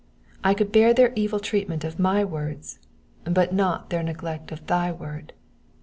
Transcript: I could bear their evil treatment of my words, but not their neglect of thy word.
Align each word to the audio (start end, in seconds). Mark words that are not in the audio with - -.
I 0.43 0.55
could 0.55 0.71
bear 0.71 0.95
their 0.95 1.13
evil 1.15 1.39
treatment 1.39 1.83
of 1.83 1.99
my 1.99 2.25
words, 2.25 2.79
but 3.23 3.53
not 3.53 3.91
their 3.91 4.01
neglect 4.01 4.51
of 4.51 4.65
thy 4.65 4.91
word. 4.91 5.31